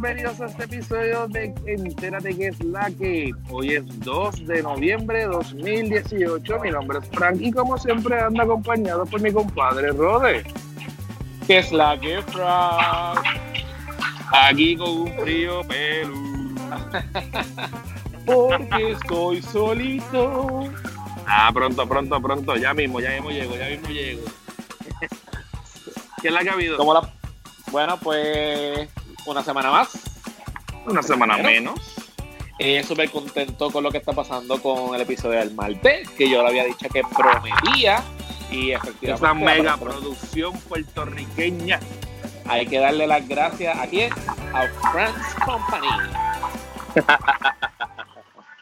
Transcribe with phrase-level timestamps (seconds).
[0.00, 3.32] bienvenidos a este episodio de Entérate que es la que.
[3.50, 6.58] Hoy es 2 de noviembre de 2018.
[6.60, 10.42] Mi nombre es Frank y como siempre ando acompañado por mi compadre Rode.
[11.46, 13.26] ¿Qué es la que, Frank?
[14.32, 16.14] Aquí con un frío pelo.
[18.24, 20.62] Porque estoy solito.
[21.26, 22.56] Ah, pronto, pronto, pronto.
[22.56, 24.22] Ya mismo, ya mismo llego, ya mismo llego.
[26.22, 26.78] ¿Qué es la que ha habido?
[26.78, 27.12] ¿Cómo la...
[27.70, 28.88] Bueno, pues
[29.26, 29.90] una semana más.
[30.86, 31.48] Una semana Bueno.
[31.74, 31.96] menos.
[32.58, 36.42] Eh, Súper contento con lo que está pasando con el episodio del Malte, que yo
[36.42, 38.02] le había dicho que prometía.
[38.50, 39.24] Y efectivamente.
[39.24, 41.80] Esa mega producción puertorriqueña.
[42.46, 44.12] Hay que darle las gracias a quién?
[44.52, 45.88] A France Company.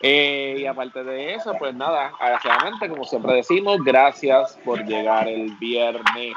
[0.00, 5.50] Eh, y aparte de eso, pues nada, agradecidamente, como siempre decimos, gracias por llegar el
[5.56, 6.34] viernes.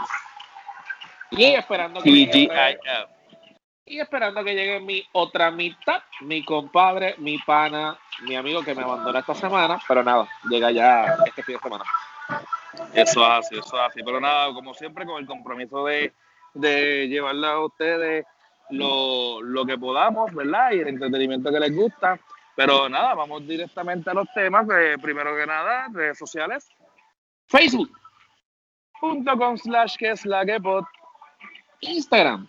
[1.29, 2.49] Y esperando que TGIF.
[3.85, 8.83] Y esperando que llegue mi otra mitad, mi compadre, mi pana, mi amigo que me
[8.83, 11.83] abandonó esta semana, pero nada, llega ya este fin de semana.
[12.93, 14.03] Eso es así, eso es así.
[14.03, 16.13] Pero nada, como siempre, con el compromiso de,
[16.53, 18.25] de llevarle a ustedes
[18.69, 20.71] lo, lo que podamos, ¿verdad?
[20.71, 22.17] Y el entretenimiento que les gusta.
[22.55, 24.65] Pero nada, vamos directamente a los temas.
[24.73, 26.69] Eh, primero que nada, redes sociales.
[27.47, 30.85] Facebook.com slash que es la que pod,
[31.81, 32.47] Instagram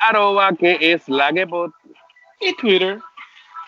[0.00, 1.70] arroba que es la que pod,
[2.40, 2.98] y Twitter.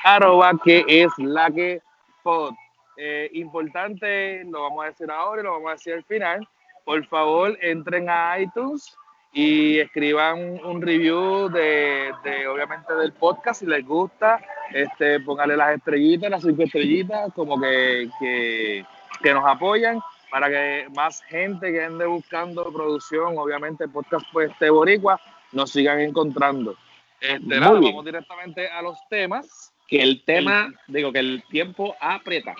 [0.05, 1.81] arroba que es la que
[2.23, 2.55] pod.
[2.97, 6.47] Eh, importante, lo vamos a decir ahora y lo vamos a decir al final.
[6.85, 8.97] Por favor, entren a iTunes
[9.33, 12.13] y escriban un review de,
[12.53, 14.41] obviamente del podcast si les gusta.
[14.73, 18.85] Este, pónganle las estrellitas, las cinco estrellitas, como que, que,
[19.23, 25.21] que nos apoyan para que más gente que ande buscando producción, obviamente podcast pues Boricua,
[25.53, 26.77] nos sigan encontrando.
[27.21, 29.73] Este, nada, vamos directamente a los temas.
[29.87, 32.55] Que el tema, digo que el tiempo aprieta.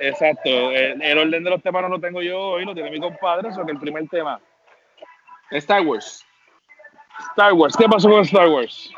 [0.00, 2.98] Exacto, el, el orden de los temas no lo tengo yo hoy, lo tiene mi
[2.98, 4.40] compadre, eso que el primer tema.
[5.50, 6.24] Star Wars.
[7.30, 8.90] Star Wars, ¿qué pasó con Star Wars?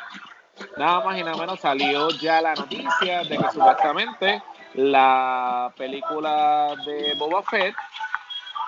[0.77, 4.43] Nada más y nada menos salió ya la noticia de que supuestamente
[4.75, 7.75] la película de Boba Fett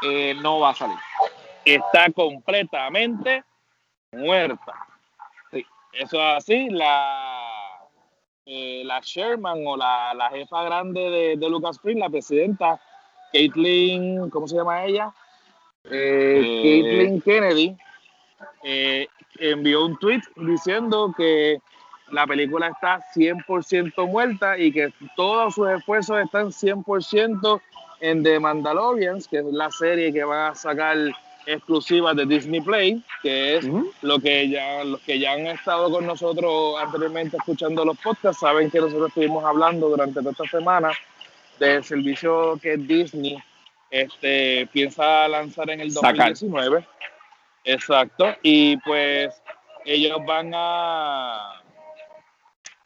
[0.02, 0.98] eh, no va a salir.
[1.64, 3.44] Está completamente
[4.12, 4.74] muerta.
[5.50, 5.64] Sí.
[5.92, 7.80] Eso es así, la,
[8.46, 12.80] eh, la Sherman o la, la jefa grande de, de Lucasfilm, la presidenta,
[13.32, 15.12] Caitlin, ¿cómo se llama ella?
[15.84, 16.62] Eh, Eh.
[16.62, 17.76] Caitlin Kennedy,
[18.64, 19.06] eh,
[19.38, 21.60] envió un tweet diciendo que
[22.10, 27.60] la película está 100% muerta y que todos sus esfuerzos están 100%
[28.00, 30.96] en The Mandalorians, que es la serie que van a sacar
[31.50, 33.64] exclusiva de Disney Play, que es
[34.02, 38.70] lo que ya los que ya han estado con nosotros anteriormente escuchando los podcasts saben
[38.70, 40.90] que nosotros estuvimos hablando durante toda esta semana
[41.58, 43.38] del servicio que Disney
[43.90, 46.28] este, piensa lanzar en el Sacar.
[46.30, 46.86] 2019.
[47.64, 48.34] Exacto.
[48.42, 49.42] Y pues
[49.84, 51.62] ellos van a,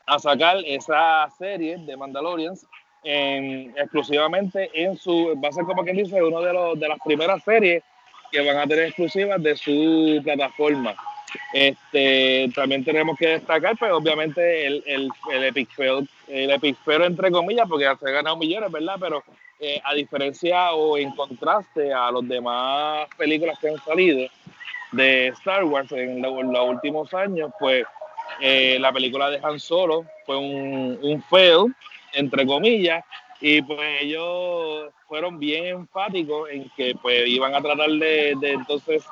[0.06, 2.64] a sacar esa serie de Mandalorians
[3.04, 6.98] en- exclusivamente en su, va a ser como quien dice, uno de, los, de las
[7.04, 7.82] primeras series
[8.32, 10.96] que van a tener exclusivas de su plataforma.
[11.52, 17.02] Este, también tenemos que destacar, pues obviamente el, el, el Epic Fail, el Epic Fail
[17.02, 18.96] entre comillas, porque se ha ganado millones, ¿verdad?
[18.98, 19.22] Pero
[19.60, 24.28] eh, a diferencia o en contraste a los demás películas que han salido
[24.92, 27.84] de Star Wars en los últimos años, pues
[28.40, 31.74] eh, la película de Han Solo fue un, un fail,
[32.14, 33.04] entre comillas,
[33.44, 39.04] y pues ellos fueron bien enfáticos en que pues iban a tratar de, entonces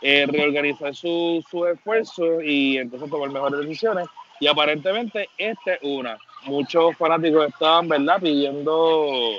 [0.00, 4.06] eh, reorganizar su, su esfuerzo y entonces tomar mejores decisiones.
[4.38, 6.16] Y aparentemente esta es una.
[6.44, 9.32] Muchos fanáticos estaban, ¿verdad?, pidiendo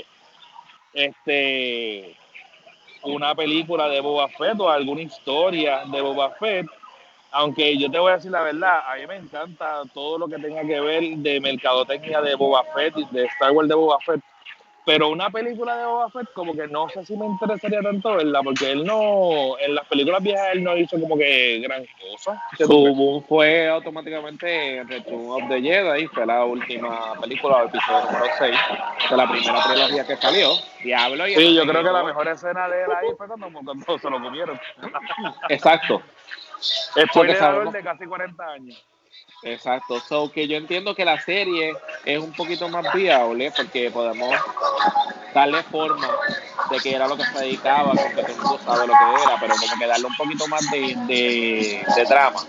[0.94, 2.18] este
[3.04, 6.68] una película de Boba Fett o alguna historia de Boba Fett.
[7.32, 10.38] Aunque yo te voy a decir la verdad, a mí me encanta todo lo que
[10.38, 14.22] tenga que ver de mercadotecnia de Boba Fett de Star Wars de Boba Fett.
[14.86, 18.44] Pero una película de Boba Fett, como que no sé si me interesaría tanto verla,
[18.44, 22.42] porque él no, en las películas viejas él no hizo como que gran cosa.
[22.58, 28.06] ¿Qué Su boom fue automáticamente Return of the Jedi, fue la última película, el episodio
[28.06, 28.56] número 6
[29.10, 30.50] de la primera trilogía que salió.
[30.84, 34.00] Diablo y Sí, yo creo que la mejor escena de él ahí fue cuando, cuando
[34.00, 34.60] se lo comieron.
[35.50, 36.02] Exacto,
[36.64, 38.86] Spoiler de casi 40 años.
[39.44, 40.00] Exacto.
[40.00, 41.74] So que yo entiendo que la serie
[42.06, 44.34] es un poquito más viable porque podemos
[45.34, 46.08] darle forma
[46.70, 49.40] de que era lo que se dedicaba, porque todo el mundo sabe lo que era,
[49.40, 52.40] pero como que darle un poquito más de, de, de drama.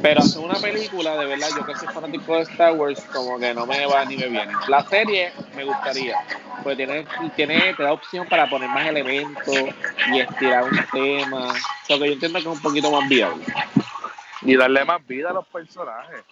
[0.00, 3.52] Pero hacer una película, de verdad, yo que soy fanático de Star Wars, como que
[3.52, 4.52] no me va ni me viene.
[4.68, 6.16] La serie me gustaría,
[6.62, 7.04] pues tiene,
[7.36, 9.56] tiene, te da opción para poner más elementos
[10.12, 11.54] y estirar un tema.
[11.86, 13.44] Que yo entiendo que es un poquito más viable.
[14.42, 16.24] Y darle más vida a los personajes.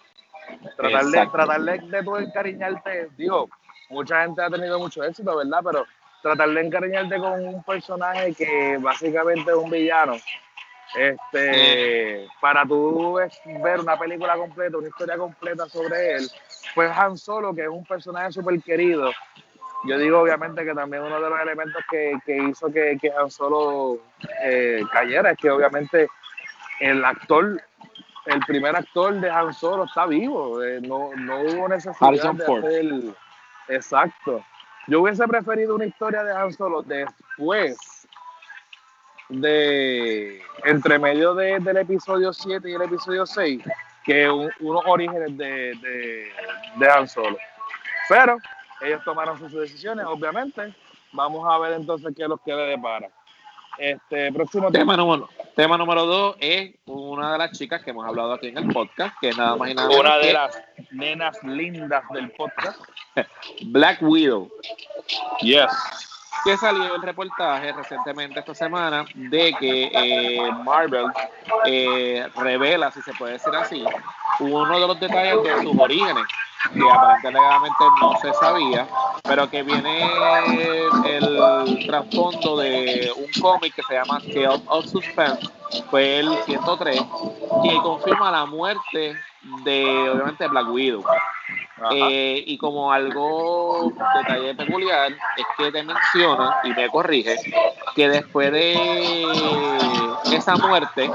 [0.77, 3.49] Tratar de, tratar de, de tú encariñarte, digo,
[3.91, 5.61] mucha gente ha tenido mucho éxito, ¿verdad?
[5.63, 5.87] Pero
[6.23, 10.17] tratar de encariñarte con un personaje que básicamente es un villano,
[10.97, 13.21] este, para tú
[13.63, 16.31] ver una película completa, una historia completa sobre él,
[16.75, 19.11] pues Han Solo, que es un personaje súper querido,
[19.85, 23.31] yo digo obviamente que también uno de los elementos que, que hizo que, que, Han
[23.31, 23.99] Solo
[24.43, 26.09] eh, cayera es que obviamente
[26.81, 27.63] el actor,
[28.27, 33.15] el primer actor de Han Solo está vivo, eh, no, no hubo necesidad de hacer...
[33.69, 34.45] Exacto.
[34.87, 37.77] Yo hubiese preferido una historia de Han Solo después
[39.29, 43.63] de entre medio de, del episodio 7 y el episodio 6
[44.05, 46.33] que un, unos orígenes de, de,
[46.77, 47.37] de, Han Solo.
[48.09, 48.39] Pero
[48.81, 50.75] ellos tomaron sus decisiones, obviamente.
[51.13, 53.11] Vamos a ver entonces qué es lo que le depara.
[53.77, 54.97] Este, próximo tema.
[54.97, 58.69] número, tema número dos es una de las chicas que hemos hablado aquí en el
[58.69, 60.57] podcast, que es nada más y nada Una de las
[60.93, 62.79] nenas lindas del podcast.
[63.67, 64.49] Black Widow.
[65.41, 65.67] Yes.
[66.45, 71.07] Que salió el reportaje recientemente esta semana de que eh, Marvel
[71.67, 73.85] eh, revela, si se puede decir así,
[74.39, 76.23] uno de los detalles de sus orígenes,
[76.73, 78.87] que aparentemente no se sabía,
[79.25, 80.09] pero que viene
[81.05, 85.49] el trasfondo de un cómic que se llama Chaos of Suspense,
[85.91, 87.01] fue el 103,
[87.63, 89.17] que confirma la muerte
[89.65, 91.03] de, obviamente, Black Widow.
[91.93, 97.37] Eh, y como algo detalle peculiar es que te menciona y me corrige
[97.95, 99.23] que después de
[100.33, 101.09] esa muerte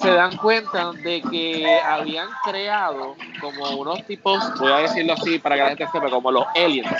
[0.00, 5.56] se dan cuenta de que habían creado como unos tipos, voy a decirlo así para
[5.56, 6.90] que la gente sepa, como los aliens,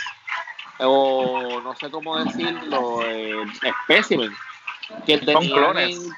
[0.78, 4.32] o no sé cómo decirlo, eh, espécimen,
[5.06, 6.10] que tenían clones.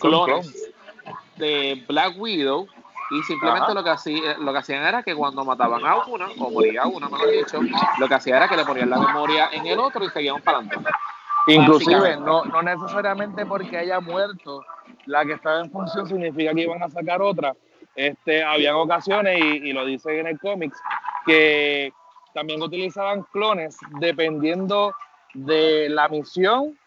[0.00, 0.72] clones
[1.36, 2.66] de Black Widow
[3.10, 6.50] y simplemente lo que, hacía, lo que hacían era que cuando mataban a una, o
[6.50, 7.60] moría una, mejor dicho,
[7.98, 10.58] lo que hacía era que le ponían la memoria en el otro y seguían para
[10.58, 10.90] adelante.
[11.46, 14.64] Inclusive, no, no necesariamente porque haya muerto
[15.06, 17.54] la que estaba en función significa que iban a sacar otra.
[17.94, 20.78] Este, habían ocasiones, y, y lo dice en el cómics,
[21.26, 21.92] que
[22.34, 24.94] también utilizaban clones dependiendo
[25.34, 26.78] de la misión,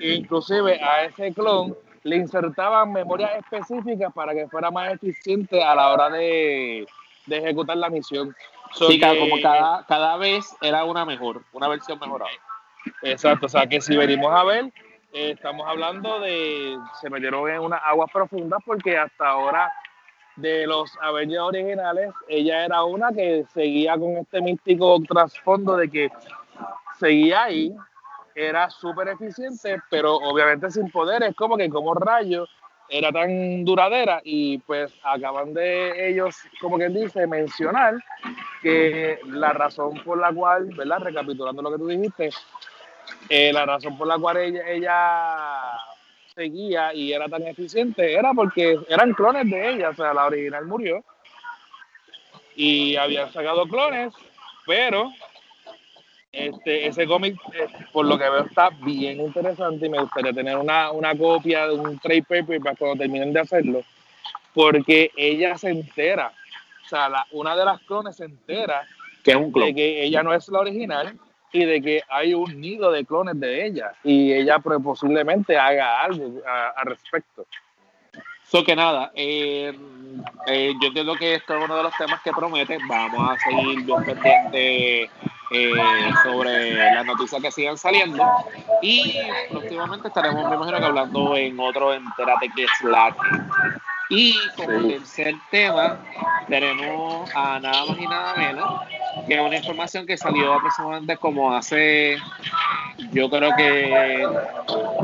[0.00, 5.90] inclusive a ese clon le insertaban memorias específicas para que fuera más eficiente a la
[5.90, 6.86] hora de,
[7.26, 8.34] de ejecutar la misión.
[8.72, 12.30] sí, como cada, cada vez era una mejor, una versión mejorada.
[13.02, 14.72] Exacto, o sea que si venimos a ver,
[15.12, 19.70] eh, estamos hablando de, se metieron en unas aguas profundas porque hasta ahora
[20.40, 26.10] de los Avengers originales, ella era una que seguía con este místico trasfondo de que
[26.98, 27.74] seguía ahí,
[28.34, 32.46] era súper eficiente, pero obviamente sin poderes, como que como rayo
[32.88, 37.94] era tan duradera y pues acaban de ellos, como quien dice, mencionar
[38.62, 40.98] que la razón por la cual, ¿verdad?
[40.98, 42.30] Recapitulando lo que tú dijiste,
[43.28, 45.89] eh, la razón por la cual ella, ella
[46.34, 50.66] seguía y era tan eficiente era porque eran clones de ella, o sea, la original
[50.66, 51.04] murió
[52.56, 54.12] y habían sacado clones,
[54.66, 55.10] pero
[56.32, 60.56] este, ese cómic, eh, por lo que veo, está bien interesante y me gustaría tener
[60.56, 63.82] una, una copia de un trade paper para cuando terminen de hacerlo,
[64.54, 66.32] porque ella se entera,
[66.84, 68.86] o sea, la, una de las clones se entera
[69.24, 69.66] que es un clon.
[69.66, 71.18] de que ella no es la original
[71.52, 76.02] y de que hay un nido de clones de ella y ella pues, posiblemente haga
[76.02, 76.40] algo
[76.76, 77.46] al respecto.
[78.50, 79.72] So que nada, eh,
[80.48, 82.78] eh, yo entiendo que esto es uno de los temas que promete.
[82.88, 85.02] Vamos a seguir bien pendiente
[85.52, 88.24] eh, sobre las noticias que sigan saliendo.
[88.82, 89.16] Y
[89.50, 93.14] próximamente estaremos, me imagino que hablando en otro Entérate que es la
[94.10, 95.98] y como tercer tema,
[96.48, 98.80] tenemos a nada más y nada menos
[99.28, 102.16] que una información que salió aproximadamente como hace,
[103.12, 104.26] yo creo que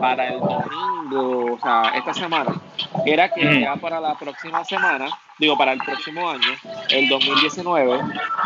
[0.01, 2.61] para el domingo, o sea, esta semana,
[3.07, 5.09] era que ya para la próxima semana,
[5.39, 6.49] digo, para el próximo año,
[6.91, 8.01] el 2019,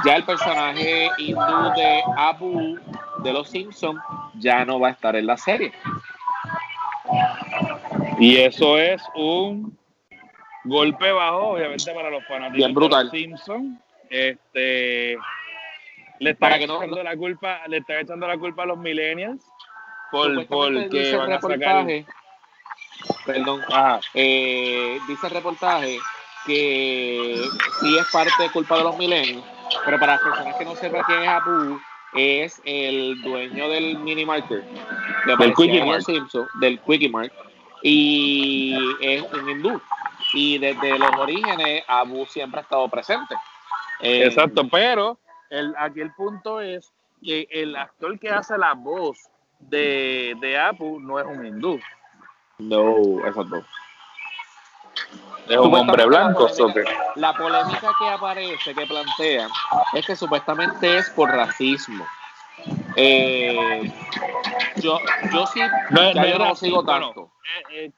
[0.05, 2.79] ya el personaje hindú de Abu
[3.23, 4.01] de los Simpsons
[4.35, 5.73] ya no va a estar en la serie.
[8.19, 9.80] Y eso es un
[10.65, 13.79] golpe bajo, obviamente, para los fanáticos de los Simpsons.
[14.11, 15.17] Este,
[16.19, 19.43] le está echando la culpa, le está echando la culpa a los millennials
[20.11, 21.59] por, por Supuestamente que dice el van a sacar.
[21.59, 22.07] reportaje,
[23.25, 24.01] perdón, Ajá.
[24.15, 25.99] eh, dice el reportaje
[26.47, 27.43] que
[27.81, 29.45] sí es parte de culpa de los milenios,
[29.85, 31.81] pero para las personas que no sepan quién es Apu,
[32.15, 34.65] es el dueño del mini market
[35.33, 36.03] aparecía Quickie Mart.
[36.03, 37.33] Simpsons, del Quickie Mart,
[37.83, 39.81] y es un hindú.
[40.33, 43.35] Y desde los orígenes, Abu siempre ha estado presente.
[44.01, 45.19] Eh, Exacto, pero
[45.51, 49.19] el, aquí el punto es que el actor que hace la voz
[49.59, 51.79] de, de Apu no es un hindú,
[52.59, 52.97] No,
[53.27, 53.63] exacto.
[55.49, 56.47] es un hombre blanco.
[56.49, 59.49] la polémica- que- La polémica que aparece, que plantea,
[59.93, 62.07] es que supuestamente es por racismo.
[62.97, 63.93] Eh,
[64.77, 64.99] yo,
[65.33, 65.61] yo sí,
[65.91, 67.33] No, no yo no racismo, sigo tanto.
[67.71, 67.93] eh, eh,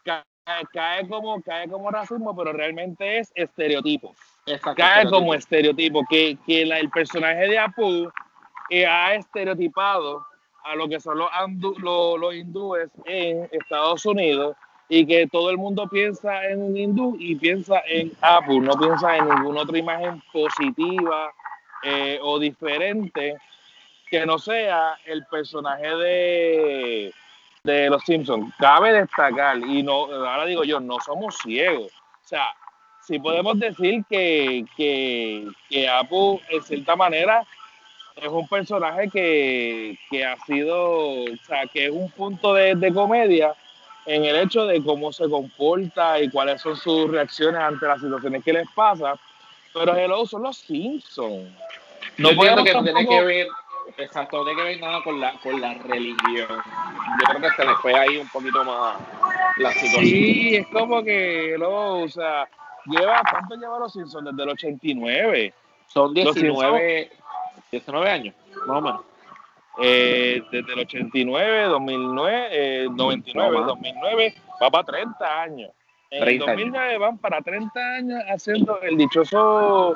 [0.73, 4.15] cae, como, cae como racismo, pero realmente es estereotipo.
[4.47, 5.19] Exacto, Cae estereotipo.
[5.19, 8.11] como estereotipo, que, que la- el personaje de Apu
[8.71, 10.25] eh, ha estereotipado
[10.65, 14.57] a lo que son los, andú- lo- los hindúes en Estados Unidos
[14.89, 19.17] y que todo el mundo piensa en un hindú y piensa en Apu, no piensa
[19.17, 21.33] en ninguna otra imagen positiva
[21.83, 23.37] eh, o diferente
[24.09, 27.15] que no sea el personaje de,
[27.65, 28.53] de los Simpsons.
[28.59, 31.93] Cabe destacar, y no, ahora digo yo, no somos ciegos.
[32.25, 32.47] O sea,
[33.07, 37.45] si podemos decir que, que, que Apu, en cierta manera,
[38.17, 42.93] es un personaje que, que ha sido, o sea, que es un punto de, de
[42.93, 43.55] comedia
[44.07, 48.43] en el hecho de cómo se comporta y cuáles son sus reacciones ante las situaciones
[48.43, 49.15] que les pasa.
[49.73, 51.49] Pero hello, son los Simpsons.
[52.19, 53.47] No entiendo podemos que no tiene tampoco- que ver,
[53.99, 56.49] exacto, no tiene que ver nada con la, con la religión.
[56.49, 58.97] Yo creo que se le fue ahí un poquito más
[59.57, 60.05] la situación.
[60.05, 62.49] Sí, es como que, hello, o sea,
[62.87, 64.31] lleva, ¿cuánto lleva los Simpsons?
[64.31, 65.55] Desde el 89.
[65.87, 67.11] Son Los 19,
[67.71, 68.35] 19 años,
[68.67, 69.01] más o menos.
[69.83, 73.67] Eh, desde el 89, 2009, eh, 99, No, más.
[73.69, 75.71] 2009, va para 30 años.
[76.11, 76.57] En el 30 años.
[76.61, 79.95] 2009 van para 30 años haciendo el dichoso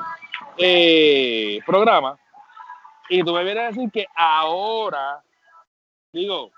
[0.57, 2.17] eh, programa.
[3.09, 5.21] Y tú me vienes a decir que ahora,
[6.11, 6.51] digo,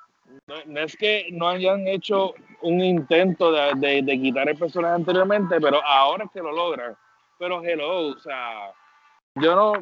[0.48, 4.96] no, no es que no hayan hecho un intento de, de- de quitar el personaje
[4.96, 6.96] anteriormente, pero ahora es que lo logran.
[7.38, 8.72] Pero hello, o sea,
[9.36, 9.74] yo no,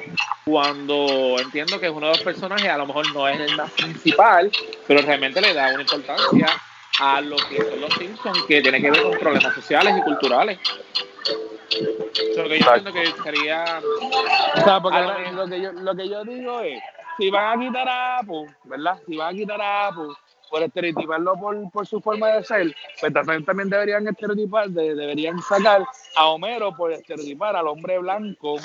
[0.46, 3.72] cuando entiendo que es uno de los personajes, a lo mejor no es el más
[3.72, 4.52] principal,
[4.88, 6.48] pero realmente le da una importancia
[7.02, 10.60] a lo que son los Simpsons, que tiene que ver con problemas sociales y culturales.
[12.36, 13.82] So, que yo entiendo que sería
[14.56, 16.82] O sea, porque lo lo que, yo, lo que yo digo es,
[17.18, 19.00] si van a quitar a Apu, ¿verdad?
[19.08, 20.14] Si van a quitar a Apu
[20.50, 25.42] por estereotiparlo por, por su forma de ser, pues también, también deberían estereotipar, de- deberían
[25.42, 25.86] sacar
[26.16, 28.56] a Homero por estereotipar al hombre blanco,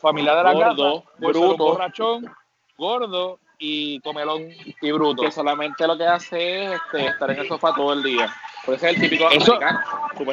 [0.00, 1.64] familiar de la Gordo, casa, por ser un bruto.
[1.64, 2.34] borrachón,
[2.76, 4.48] gordo y comelón
[4.80, 5.22] y bruto.
[5.22, 8.34] que solamente lo que hace es este, estar en el sofá todo el día.
[8.64, 9.80] Puede ser el típico Eso- americano.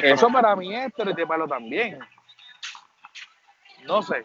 [0.02, 1.98] Eso para mí es estereotiparlo también.
[3.84, 4.22] No sé.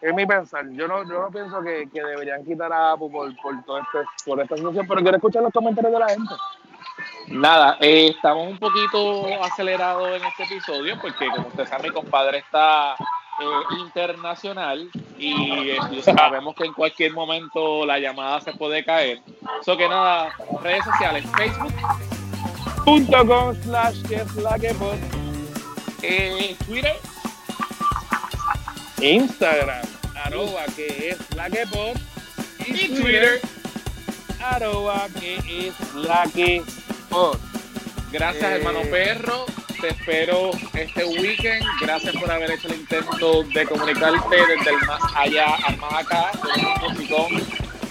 [0.00, 0.64] Es mi pensar.
[0.70, 3.98] Yo no, yo no pienso que, que deberían quitar a Apu por, por, todo este,
[4.26, 6.34] por esta situación, pero quiero escuchar los comentarios de la gente.
[7.28, 12.38] Nada, eh, estamos un poquito acelerados en este episodio porque, como usted sabe, mi compadre
[12.38, 12.94] está
[13.40, 14.88] eh, internacional
[15.18, 19.20] y eh, y sabemos que en cualquier momento la llamada se puede caer.
[19.60, 20.30] Eso que nada,
[20.62, 21.72] redes sociales, Facebook,
[22.84, 24.94] Punto com slash que es la que pod.
[26.02, 26.96] eh, Twitter,
[29.00, 29.84] Instagram,
[30.24, 31.96] arroba que es la que pod.
[32.66, 33.40] y Twitter.
[34.40, 35.36] arroba que
[35.68, 36.62] es la que
[37.10, 37.36] pod.
[38.12, 39.46] Gracias, Eh, hermano perro.
[39.86, 41.64] Te espero este weekend.
[41.80, 46.32] Gracias por haber hecho el intento de comunicarte desde el más allá al más acá.
[46.82, 47.40] Musicón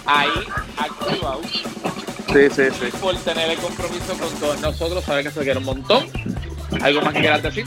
[0.04, 0.28] ahí
[0.76, 1.40] activado.
[1.42, 2.98] Sí, sí, sí.
[3.00, 6.06] Por tener el compromiso con todos nosotros, sabes que se quiere un montón.
[6.82, 7.64] ¿Algo más que quieras decir?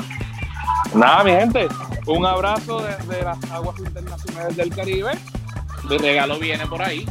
[0.94, 1.68] Nada, mi gente,
[2.06, 5.12] un abrazo desde las aguas internacionales del Caribe.
[5.90, 7.04] Mi regalo viene por ahí.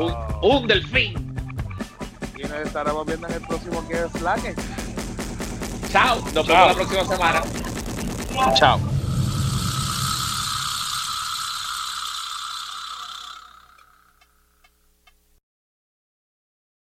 [0.00, 1.14] Un, un delfín.
[2.36, 4.87] Y nos estaremos viendo en el próximo que es Slack.
[5.92, 6.16] Chao.
[6.34, 6.68] Nos vemos Chao.
[6.68, 7.42] la próxima semana.
[8.54, 8.97] Chao.